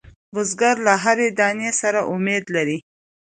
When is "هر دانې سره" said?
1.03-1.99